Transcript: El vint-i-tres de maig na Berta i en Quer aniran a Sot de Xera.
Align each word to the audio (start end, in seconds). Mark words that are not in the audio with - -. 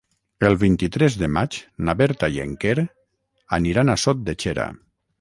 El 0.47 0.55
vint-i-tres 0.63 1.17
de 1.25 1.29
maig 1.35 1.59
na 1.89 1.95
Berta 2.01 2.31
i 2.39 2.43
en 2.47 2.57
Quer 2.65 2.77
aniran 3.63 3.93
a 3.93 4.01
Sot 4.09 4.29
de 4.31 4.41
Xera. 4.47 4.71